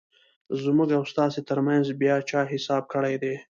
زموږ 0.63 0.89
او 0.97 1.03
ستاسو 1.11 1.39
ترمنځ 1.49 1.85
بیا 2.01 2.15
چا 2.29 2.41
حساب 2.51 2.83
کړیدی؟ 2.93 3.33